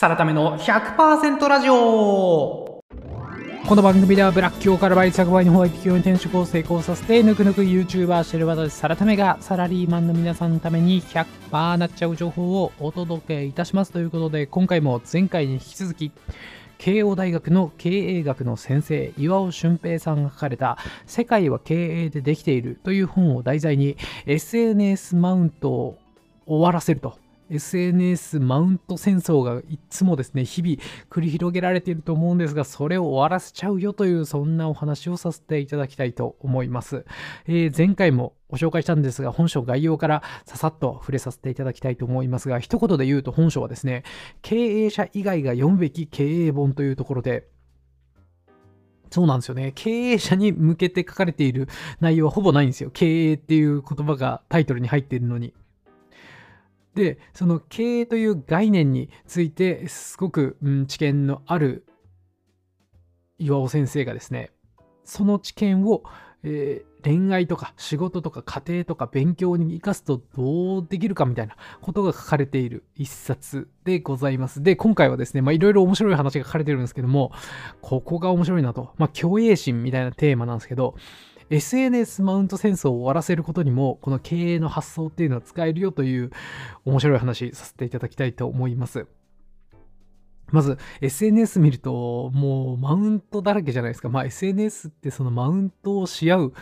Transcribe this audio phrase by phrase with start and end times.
[0.00, 1.74] サラタメの100%ラジオ。
[1.74, 2.82] こ
[3.76, 13.92] の番組ではブラック企業から倍率100倍のホワイト企業に転職を成功させてぬくぬく YouTuber してる私サラタメがサラリーマンの皆さんのために100%なっちゃう情報をお届けいたします。
[13.92, 16.12] ということで今回も前回に引き続き
[16.78, 25.98] 慶応大学の経営学の先生岩尾俊平さんが書かれた「世界は経営でできている」という本を題材に SNS マウントを
[26.46, 27.19] 終わらせると。
[27.50, 30.76] SNS マウント戦争がいつもですね、日々
[31.10, 37.04] 繰り広げられていると思うんですが、それを終わらせちゃうよという、そんなお話をさせていただきたいと思います。
[37.46, 44.04] えー、前回もご紹介したんですが、本書概要からささっと触れさせていただきたいと思いますが、一言で言うと本書はですね、
[44.42, 47.48] 経営者以外が読むべき経営本というところで、
[49.10, 49.72] そうなんですよね。
[49.74, 52.90] 経営者に向けて書かれている内容はほぼないんですよ。
[52.92, 55.52] 経営っていう言葉がタイトルに入っているのに。
[56.94, 61.86] でその経営という概念についてすごく、うん、知見のある
[63.38, 64.50] 岩尾先生がですね
[65.04, 66.02] その知見を、
[66.42, 74.62] えー、恋愛とか仕事とか家庭とか勉強に生かすとどうできるかみたいなことが書かれている一冊でございます。
[74.62, 77.32] で、今回はですね、まあいろいろ面白い話が書かれてるんですけども、
[77.80, 80.94] ここが面白いなと、まあ共栄心みたいなテーマなんですけど、
[81.50, 86.30] SNS マウント戦争を終わらせることにも、この経営の発想っていうのは使えるよという
[86.84, 89.06] 面白い話させていただきたいと思います。
[90.52, 94.08] まず SNS 見るともうマウントだらけじゃないですか。
[94.08, 96.52] まあ SNS ってそのマウントをし合う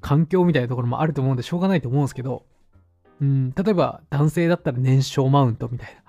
[0.00, 2.44] 環境みたいなところもあると思うんでしょうがないと思うんですけど、
[3.20, 6.02] うん、例えば男性だったら年商マウントみたいな。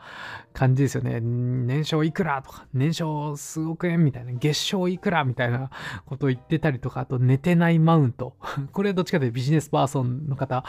[0.53, 1.19] 感じですよね。
[1.21, 5.69] 年商いくらとか、年商数億円みたいな、月賞いくらみたいな
[6.05, 8.35] ことを言ってたりとか、あと寝てないマウント。
[8.71, 10.63] これどっちかというとビジネスパーソンの方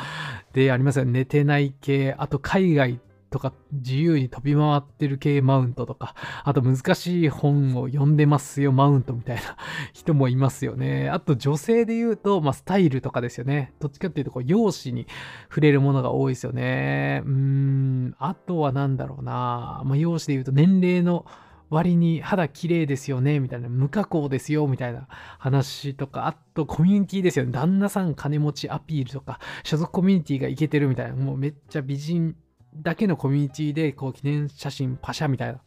[0.53, 1.13] でありますよね。
[1.13, 6.15] 寝てない系、あと海外とか自由に飛び回ってる系マウントとか、
[6.45, 9.43] あと難しい本を読んでますよマウントみたいな
[9.95, 11.09] 人もいますよね。
[11.09, 13.73] あと女性で言うと、まあ、スタイルとかですよね。
[13.79, 15.07] どっちかっていうとこう容姿に
[15.49, 17.23] 触れるものが多いですよね。
[17.25, 19.83] うーん、あとは何だろうな。
[19.85, 21.25] まあ、容姿で言うと年齢の
[21.71, 23.39] 割に肌綺麗ですよね。
[23.39, 23.69] みたいな。
[23.69, 24.67] 無加工ですよ。
[24.67, 25.07] みたいな。
[25.39, 26.27] 話とか。
[26.27, 27.53] あとコミュニティですよね。
[27.53, 29.39] 旦那さん金持ちアピールとか。
[29.63, 31.15] 所属コミュニティがいけてるみたいな。
[31.15, 32.35] もうめっちゃ美人
[32.75, 35.61] だけのコミュニティでこう記念写真パシャみたいな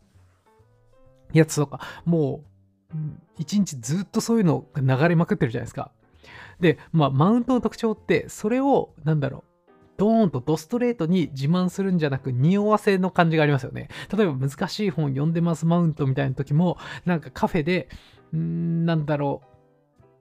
[1.33, 2.43] やつとか、も
[2.93, 2.97] う
[3.37, 5.91] 一日ずっとそういうのが流れまくってるじゃないですか。
[6.59, 9.43] で、まあ、マウントの特徴って、それを、なんだろう、
[9.97, 13.89] ドーンとドストレートに自慢するんじゃなく、匂わせの感じがありますよね。
[14.15, 17.89] 例えば難しい本読んでますマウントみたいな時も、なんかカフェで、
[18.35, 19.52] んなんだろう、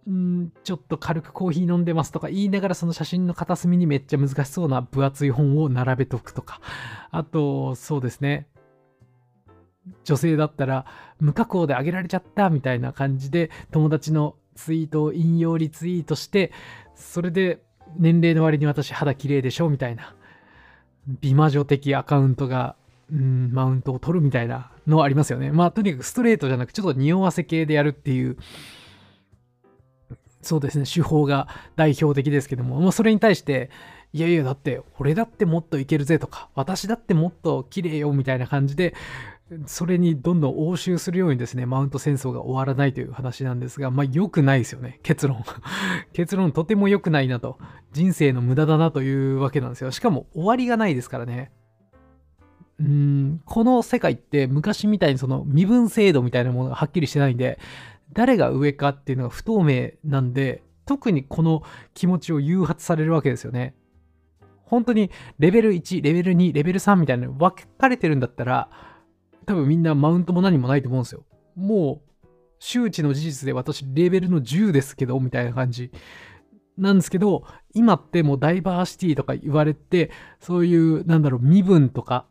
[0.07, 6.61] うんちょっと軽くコーヒー飲んでますとか言いながらその写真の片隅にめっちゃ難しそうな分厚い本を並べとくとか。
[7.11, 8.49] あとそうですね。
[10.05, 10.87] 女性だったら
[11.21, 16.53] 無加工であげられちゃったみたいな感じで友達のツイートを引用リツイートして
[16.95, 17.63] それで
[17.97, 20.15] 年齢の割に私肌綺麗でしょみたいな。
[21.21, 22.77] 美魔女的アカウントが
[23.11, 25.53] うんマウントを取るみたいなのありますよね。
[25.53, 28.37] まあとにかくストレートじゃなくちょっと匂わせ系でやるっていう
[30.43, 33.71] そうですね、手法が代表的ですけども、もうそれに対して、
[34.13, 38.95] いやいや、だって、俺だってもっといけるぜとか、私だってもっと綺麗よみたいな感じで、
[39.67, 45.45] それにどんどん応酬するようにですね、マウント戦争が終わらないという話なんですが、まあ良くないですよね、結論。
[46.13, 47.59] 結論とても良くないなと。
[47.93, 49.91] 人生の無駄だなというわけなんですよ。
[49.91, 51.53] しかも終わりがないですからね。
[52.81, 57.59] うん、この世界って昔みたいにその身分制度みたいなものがはっきりしてないんで、
[58.13, 61.63] 誰が上かっていうのが不透明なんで、特にこの
[61.95, 63.75] 気持ちを誘発されるわけですよね。
[64.65, 68.71] 本当にレベル1、レベル2、レベル3みたいなの分かれてるんだったら、
[69.47, 71.25] 多分みんなマウントも何もないと思うんですよ。
[71.55, 72.27] もう、
[72.59, 75.91] 周知の事実で私レベルの10ですけど、みたいな感じ。
[76.79, 77.45] なんですけど、
[77.75, 82.27] 今ってもうダイバーシティとか言われて、そういう、なんだろう、身分とか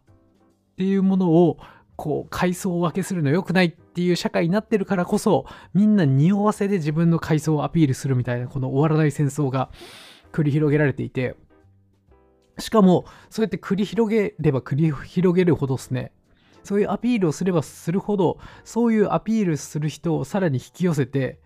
[0.71, 1.57] っていうものを
[2.01, 5.45] こう階層分けするの良くないっていう社会になってるからこそ
[5.75, 9.69] みんな匂わせで自分の階層をアピールするみたいなこの終わらない戦争が
[10.31, 11.35] 繰り広げられていて。
[12.57, 16.11] しかもそうやって繰り広げれば繰り広げるほどですね
[16.63, 21.39] そういうアピールをすればするほどそういうアピールする人をさらに引き寄せて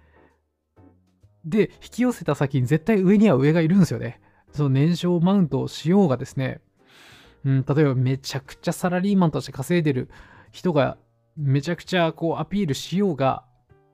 [1.45, 4.19] で引き寄せた先に絶対上には上がいるんですよね。
[4.51, 6.59] その燃焼マウントをしようがですね
[7.45, 10.09] うん、例えばめちゃくちゃサラリーマンとして稼いでる
[10.55, 10.97] 人が
[11.35, 13.43] めちゃくちゃこうアピールしようが、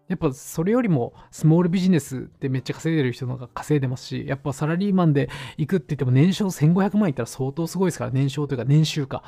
[0.07, 9.23] やっぱそれよりもスモールビジネスでめっちゃ稼いでる人の方が稼いでますし、やっぱサラリーマンで行くって言っても年商1500万いったら相当すごいですから、年商というか年収か。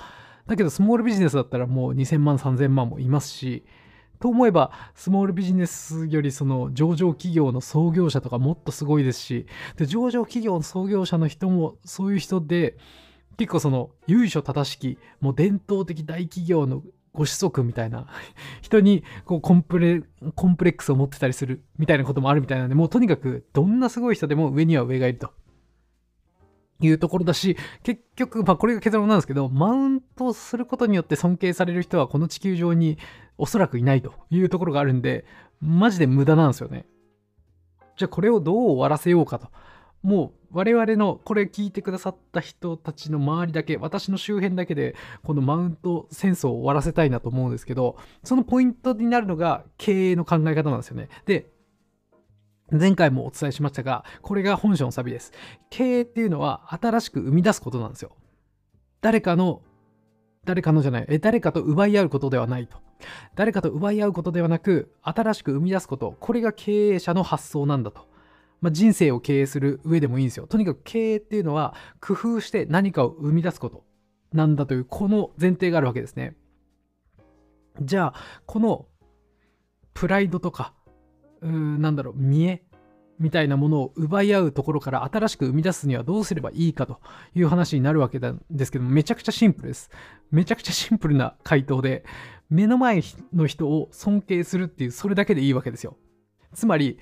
[0.47, 3.63] だけどスモールビジネスだったらもう2000万3000万もいますし
[4.19, 9.47] と思えばスモールビジネスよりその上場企業の創業者とかもっとすごいですし
[9.77, 12.77] で上場企業の創業者の人もそういう人で
[13.37, 16.83] 結構その由緒正しきもう伝統的大企業の
[17.13, 18.07] ご子息みたいな
[18.61, 20.01] 人にこうコンプレ
[20.35, 25.31] コンプレックスを持ってたりするみたいなこともあるみたいなんでもうとにかくどんなすごい人でも上には上がいると。
[26.79, 32.97] いうところだし結局まあこれが結論なんですけどマウントすることによって尊敬される人はこの地球上に
[33.37, 35.23] おそらくいないというところがあるんで
[35.61, 36.85] マジで無駄なんですよね。
[37.95, 39.47] じゃあこれをどう終わらせようかと。
[40.03, 51.09] もう我々のこれ聞いてくださった人たちの周りだけ私の周辺だけでこのマウント戦争を終わらせたいなと思うんですけどそのポイントになるのが経営の考え方なんですよね。
[51.25, 51.49] で
[52.71, 55.31] 前回もお伝えしましたがこれが本書のサビです。
[55.69, 58.15] 経営っていうのは新しく生み出すことなんですよ。
[59.01, 59.61] 誰かの
[60.45, 61.05] 誰かのじゃない。
[61.07, 62.77] え誰かと奪い合うことではないと。
[63.35, 66.15] 誰かと奪い合うことではなく新しく生み出すこと。
[66.19, 68.12] これが経営者の発想なんだと。
[68.63, 70.47] まあ、人生を経営する上でもいいんですよ。
[70.47, 73.83] とにかく経営っていうのは工夫して何かを生み出すこと
[74.31, 76.37] なんだというこの前提があるわけですね。
[77.81, 78.85] じゃあこの
[79.93, 80.73] プライドとか
[81.41, 82.63] うーなんだろう見栄
[83.19, 87.01] みたいなものを奪い合うところから新しく生み出すにはどうすればいいかと
[87.35, 89.89] いう話になるわけなんですけどめちゃくちゃシンプルです。
[90.31, 92.05] めちゃくちゃシンプルな回答で
[92.49, 93.01] 目の前
[93.33, 95.97] の人を尊敬するっていうそれだけでいいわけですよ。
[96.53, 96.97] つまり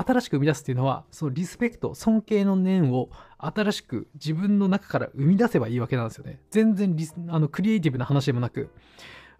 [0.00, 6.40] 新しく生み出すっていうのはそのリスペクト尊敬の念を新しく自分の中から生み出せばいいわけなんですよね。
[6.50, 8.70] 全然リスあのクリエイティブな話でもなく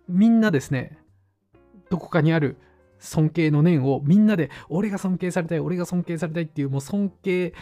[0.09, 0.99] みんなですね
[1.89, 2.57] どこかにある
[2.99, 7.55] 尊敬の念をみんなで俺が尊敬されたい俺が尊敬されたいっていうもう尊敬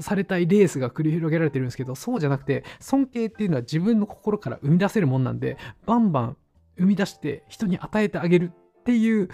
[0.00, 6.36] されたいレースが繰り広げられてるんですけどそうじゃなくて尊敬っていうのは自分の心から生み出せるもんなんでバンバン
[6.78, 9.28] 生み出して人に与えてあげるっていう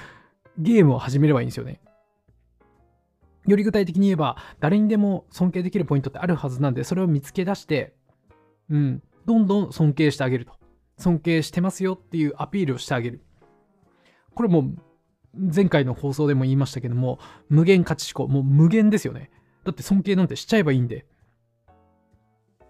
[0.59, 1.81] ゲームを始めればいいんですよね。
[3.47, 7.95] より具体的に言えば、誰にでも尊敬できるポイントってあるはずなんで、それを見つけ出して、
[8.69, 10.53] うん、どんどん尊敬してあげると。
[10.99, 13.23] 尊敬してますよっていうアピールをしてあげる。
[14.35, 14.75] これもう、
[15.35, 19.31] 前回の放送でも言いましたけども、無限価値思考、もう無限ですよね。
[19.65, 21.07] だって尊敬なんてしちゃえばいいんで。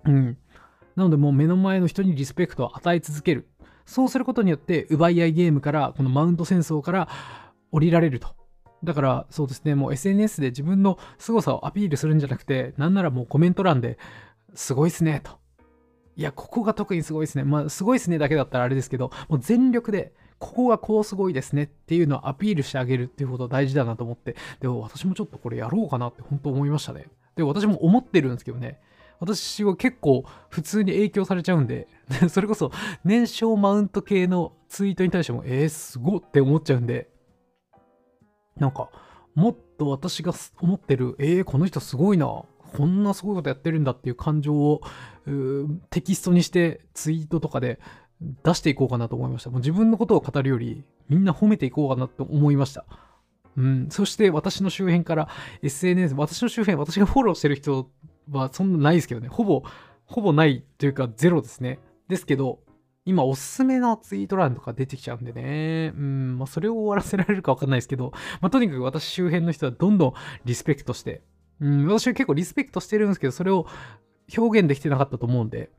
[0.05, 0.39] うん。
[0.97, 3.49] なのでもう目の前の人にリスペクトを与え続ける。
[3.87, 7.09] そうすることによって、奪い合いゲームから、このマウント戦争から
[7.73, 8.40] 降りられると。
[8.83, 13.99] だからそうですね、もう SNS で自分の凄さをアピールするんじゃなくて、なんならもうコメント欄で、
[14.55, 15.39] すごいっすね、と。
[16.17, 17.45] いや、ここが特にすごいですね。
[17.45, 27.07] まあ、すごいっすねだけだったらあれですけど、もう全力で、ここがこうすごいですねっていうのをアピールしてあげるっていうこと大事だなと思って、でも私もちょっとこれやろうかなって本当思いましたね。
[27.37, 28.81] で、私も思ってるんですけどね。
[29.21, 31.89] 私は結構普通に影響されちゃうんで、
[32.31, 32.73] それこそ
[33.05, 37.11] 年少マウント系のツイートに対しても、えー、すごって思っちゃうんで、
[38.61, 38.89] なんか
[39.35, 44.81] もっと私が思ってるえー、この人すごいなこんなすごいことやってるんだっていう感情を
[45.91, 47.81] テキストにしてツイートとかで
[48.45, 49.51] 出していこうかなと思いました。
[49.51, 52.85] もう自分のことを語るよりみんな褒めていこうかなと思いました。
[53.57, 55.29] うん、そして私の周辺から
[55.63, 57.91] SNS、私の周辺、私がフォローしてる人
[58.31, 59.65] はそんなないですけどね、ほぼ、
[60.07, 61.79] ほぼないというかゼロですね。
[62.09, 62.61] ですけど、
[63.07, 65.93] 今おすすめのツイート欄とか出てきちゃうんでね。
[65.97, 70.15] うん、まあ、それを終わらせられるかわかんないですけど、まあ、とにかく私周辺の人はどんどん
[70.45, 71.23] リスペクトして、
[71.61, 73.67] うん、私は結構リスペクトしてるんですけど、それを
[74.37, 75.71] 表現できてなかったと思うんで、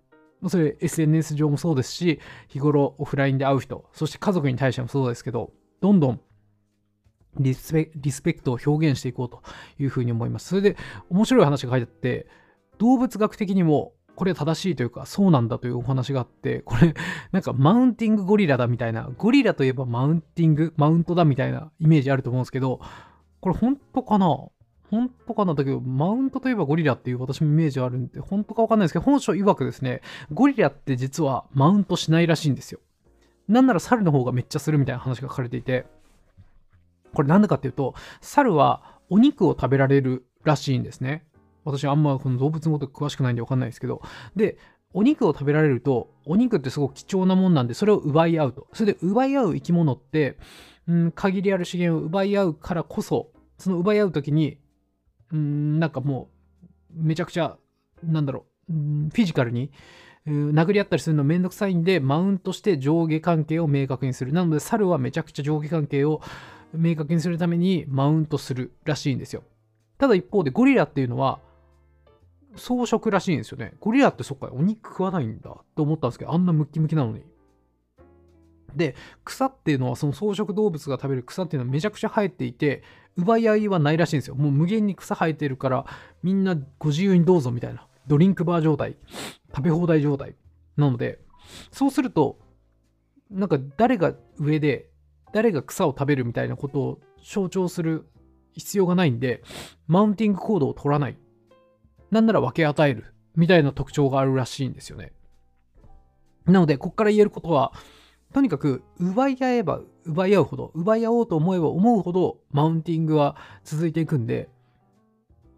[0.47, 5.51] それ SNS 上もそうですし、日頃オフラインで会う人、そして家族に対してもそうですけど、
[5.81, 6.21] どんどん
[7.39, 9.41] リスペリスペクトを表現していこうと
[9.79, 10.47] いうふうに思います。
[10.47, 10.75] それで
[11.09, 12.27] 面白い話が書いてあって、
[12.79, 16.93] 動物学的にもこれ正しいというか、そうなんだというお話があって、これ、
[17.33, 22.81] なんかマウンティングゴリラだみたいな、ゴリラといえばマウンティング、マウントだみたいなイメージあると思うんですけど、
[23.39, 24.27] これ本当かな？
[24.91, 25.55] 本当かな？
[25.55, 30.01] だけど、マウントといえばゴリラっていう私もイメージあるんで、本当かわかんないですけど、本書曰くですね、
[30.31, 32.79] ゴリラって実はマウントしないらしいんですよ。
[33.47, 35.87] なんなら猿の方がめっちゃするみたいな話が書かれていて、
[37.15, 41.25] これなんでかっていうと、猿はお肉を食べられるらしいんですね。
[41.63, 44.01] 私あんまこの動物のこと詳しくないんでわかんないですけど。
[44.35, 44.57] で、
[44.93, 48.67] お肉を食べられると、お肉ってすごく貴重なもんなんで、それを奪い合うと。
[48.73, 50.37] それで奪い合う生き物って、
[50.87, 54.57] うん、限りある資源を奪い合うからこそ、その奪い合う時に、
[55.31, 56.29] うん、なんかも
[56.93, 57.57] う、めちゃくちゃ、
[58.03, 59.71] なんだろう、うん、フィジカルに、
[60.27, 64.33] 殴り合ったりするのめんどくさいんで、マウントして上下関係を明確にする。
[64.33, 66.21] なので、猿はめちゃくちゃ上下関係を
[66.73, 69.43] 明確にするためにマウントするらしいんですよ。
[69.97, 71.39] ただ一方で、ゴリラっていうのは、
[72.55, 73.73] 草食らしいんですよね。
[73.79, 77.23] ゴリラってそっか、お肉食わないんだと思ったんですけど、あんなムッキムキなのに。
[78.75, 82.83] で、草っていうのは、その草食動物が食べる草っていうのはめちゃくちゃ生えていて、
[83.17, 84.35] 奪い合いはないらしいんですよ。
[84.35, 85.85] もう無限に草生えてるから、
[86.23, 87.87] みんなご自由にどうぞみたいな。
[88.07, 88.97] ドリンクバー状態、
[89.55, 90.35] 食べ放題状態。
[90.77, 91.19] なので、
[91.71, 92.39] そうすると、
[93.29, 94.89] なんか誰が上で、
[95.33, 98.09] 誰が草を食べるみたいなことを象徴する
[98.53, 99.43] 必要がないんで、
[99.87, 101.17] マウンティングコードを取らない。
[102.11, 103.13] なんなら分け与える。
[103.35, 105.13] みたいな特徴があるらしいんですよね。
[106.45, 107.71] なので、ここから言えることは、
[108.33, 114.49] とにかく奪い合えば奪い合うほど、奪い合おうと思えば思うほどマウンティングは続いていくんで、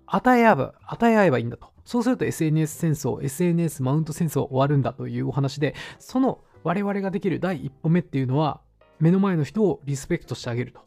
[0.06, 1.72] 与え合えば、与え合えばいいんだと。
[1.86, 8.62] そうすると SNS 戦争、SNS マウント戦争終わるんだというお話で、その我々ができる第一歩目っていうのは、
[9.00, 10.82] 目の前の人をリスペクトしてあげると。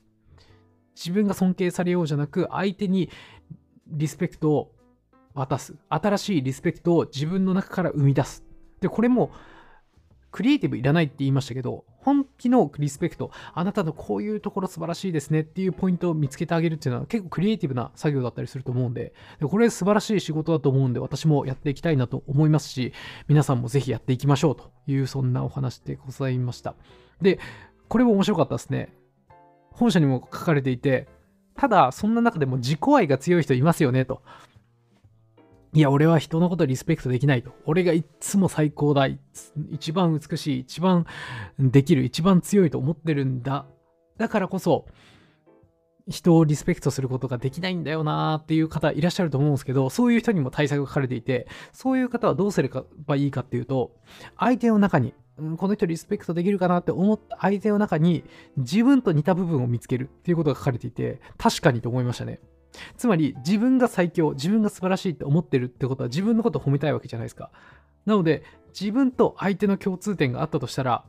[0.94, 3.10] 自分が尊敬されようじゃなく、相手に
[3.88, 4.72] リスペクトを
[5.36, 5.74] 渡す。
[5.88, 8.42] 新しいリスペクトを自分の中から生み出す。
[8.80, 9.30] で、これも、
[10.32, 22.92] クリエイティブいらないって言いましたけど、本気のリスペクト、あなたのこういうところ素晴らしいですねっていうポイントを見つけてあげるっていうのは結構クリエイティブな作業だったりすると思うんで、でこれ素晴らしい仕事だと思うんで、私もやっていきたいなと思いますし、
[23.28, 26.74] 皆さんもぜひやっていきましょうという、そんなお話でございました。
[27.22, 27.38] で、
[27.88, 28.92] これも面白かったですね。
[29.70, 31.08] 本書にも書かれていて、
[31.56, 34.22] ただ、そんな中でも自己愛が強い人いますよね、と。
[35.76, 37.52] いや、俺は人のことリスペクトできないと。
[37.66, 39.08] 俺がいつも最高だ。
[39.70, 41.04] 一番美しい、一番
[41.58, 43.66] できる、一番強いと思ってるんだ。
[44.16, 44.86] だからこそ、
[46.08, 52.70] 人をリスペクトすることができないんだよなーっていう方いらっしゃると思うんですけど、そういう人にも対策が書かれていて、そういう方はどうすれ
[53.06, 53.90] ばいいかっていうと、
[54.38, 55.12] 相手の中に
[55.58, 58.24] この人リスペクトできるかなって思った相手の中に
[58.56, 62.40] 自分と似た部分を見つけるっていうことが書かれていて、確かにと思いましたね。
[62.96, 67.50] つまり自分が最強、自分が素晴らしいって思ってるってことは自分のことを褒めたいわけじゃないですか。
[68.04, 68.44] なので
[68.78, 71.04] 自分と相手の共通点があったとしたら、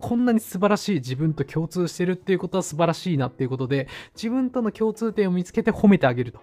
[0.00, 6.38] こんなに素晴らしい自分と共通してるっていうことは素晴らしいなっていうことで、自分との共通点を見つけて褒めてあげると。
[6.38, 6.42] だ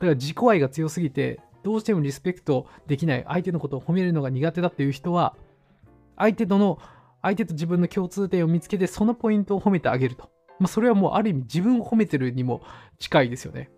[0.00, 5.36] から自己愛が強すぎて、どうしてもリスペクトできない、相手のことを褒めるのが苦手だっていう人は、
[6.16, 6.78] 相手との、
[7.22, 10.28] 相手と自分の共通点を見つけて、そのポイントを褒めてあげると。
[10.58, 12.62] まあ、それはもうある意味自分を褒めてるにも
[12.98, 13.70] 近いですよね。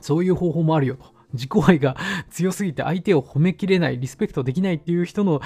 [0.00, 1.14] そういう方法もあるよと。
[1.32, 1.96] 自己愛が
[2.30, 5.40] 強すぎて相手を褒めきれない、リスペクトできないっていう人の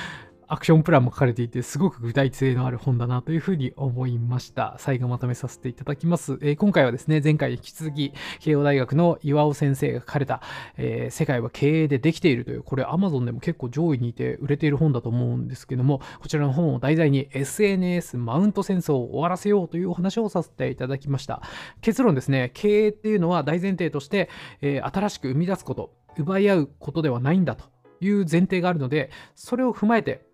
[0.53, 4.75] アクションプランも書かれていて、すごく具体性のある本だなというふうに思いました。
[4.81, 6.41] 最後まとめさせていただきます。
[6.43, 10.43] えー、今回はですね、前回引き続き、慶応大学の岩尾先生が書かれた、
[10.77, 21.43] えー、世界は経営でできているという、これ Amazon でも結構上位にいて売れている本だと思うんですけども、こちらの本を題材に SNS マウント戦争を終わらせようというお話をさせていただきました。
[21.81, 24.29] 結論ですね、経営っていうのは大前提として、
[24.63, 27.67] えー、新しく生み出すこと、奪い合うことではないんだと
[28.01, 30.29] いう前提があるので、それを踏まえて、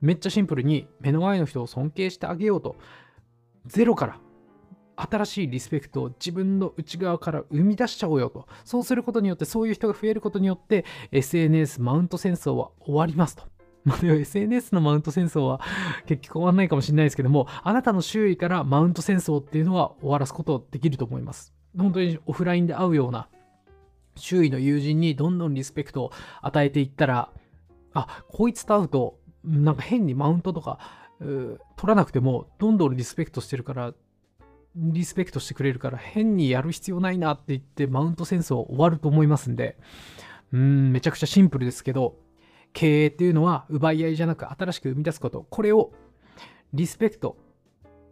[0.00, 2.76] めっちゃシンプルに目の前の人を尊敬してあげようと、
[3.66, 4.20] ゼロから
[4.96, 8.46] 新しいリスペクトを自分の内側から生み出しちゃおうよと。
[8.64, 13.44] そうすることによって、そういう人が増えることによって、SNS マウント戦争は終わりますと。
[13.84, 15.60] まあ、SNS のマウント戦争は
[16.06, 21.52] 結局終わんないかもしれないですけども、あなたの周囲からマウント戦争っていうのは終わらすことできると思います。
[21.76, 23.28] 本当にオフラインで会うような
[24.16, 27.30] 周囲の友人にどんどんリスペクトを与えていったら、
[27.92, 30.78] あ、こいつと会うとなんか変にマウントとか
[31.18, 33.94] 取らなくても、どんどんリスペクトしてるから、
[34.76, 39.78] リスペクトしてくれるから、変にやる必要ないなって言って、マウント戦争終わると思いますんで、
[40.52, 42.16] うん、めちゃくちゃシンプルですけど、
[42.72, 45.92] 経営っていうのは奪い合いじゃなく新しく生み出すこと、これを
[46.72, 47.36] リスペクト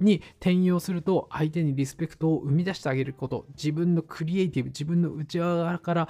[0.00, 6.08] に転用すると相手にリスペクトを生み出してあげること自分のクリエイティブ自分の内側から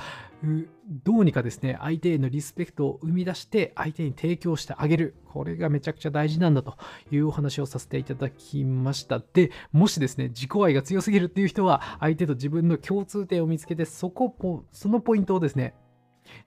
[1.04, 5.14] どうにかですね相手へのリスペクトを生み出して相手に提供してあげる。
[5.32, 6.76] これがめちゃくちゃ大事なんだと
[7.10, 9.22] いうお話をさせていただきました。
[9.32, 15.74] でもしですね自己愛が強すぎるっていう人は相手と自分の共通点を見つけてそこそのポイントをですね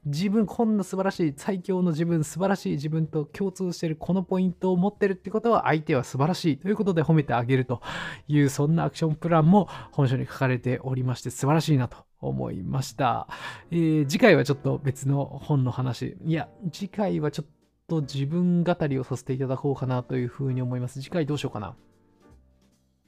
[0.06, 7.82] 自分こんな素晴らしい最強の自分素晴らしい自分と共通してるこのポイントを持ってるってことは相手は素晴らしいということで褒めてあげると
[8.28, 13.28] いうそんなアクションプランも本書に書かれておりまして素晴らしいなと思いました、
[13.72, 16.18] えー、次回はちょっと別の本の話。
[16.26, 17.48] いや次回はちょっ
[17.88, 21.02] と自分語りをさせていただこうかなというふうに思います。
[21.02, 21.76] 次回どうしようかな。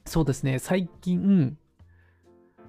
[0.06, 0.60] そうですね。
[0.60, 1.58] 最近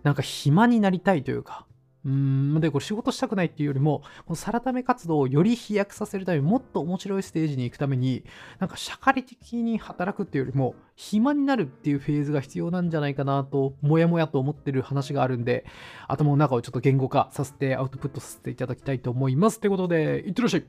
[0.03, 1.67] なんか暇になりたいというか
[2.05, 8.25] うん、で、これ仕事したくないっていうよりも、このサラタメ活動をより飛躍させるためにもっと面白いステージに行くために、
[8.59, 15.65] なんか社会的に働くっていうよりも、暇になるっていうフェーズが必要なんじゃないかなと、もやもやと思ってる話があるんで、
[16.07, 19.59] 頭の中をちょっと言語化させて、アウトプットさせていただきたいと思います。
[19.59, 20.65] ってことで、いってらっしゃい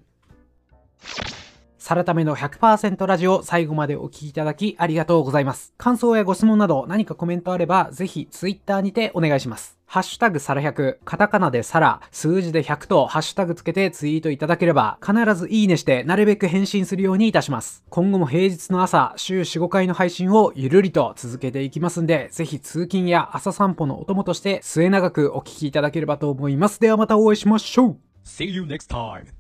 [1.90, 5.74] サラタメの100%ラジオ最後までお聞きいただきありがとうございます。
[5.76, 9.80] 感想やご質問など何かコメントあればぜひツイッターにてお願いします。
[9.88, 17.84] ハッシュタグサラ100、カタカナでサラ、数字で100とハッシュタグつけてツイートいただければ必ずいいねしてなるべく返信するようにいたします。
[17.90, 26.80] 今後も平日の朝、週4、5回の配信をゆるりと続けていきますんで、ぜひ通勤や朝散歩のお供として末永くお聞きいただければと思います。
[26.80, 29.39] ではまたお会いしましょう See you next time.